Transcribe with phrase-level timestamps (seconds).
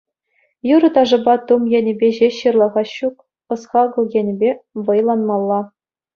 [0.75, 3.17] Юрӑ-ташӑпа тум енӗпе ҫеҫ ҫырлахас ҫук—
[3.57, 4.51] ӑс-хакӑл енӗпе
[4.91, 5.61] вӑйланмалла.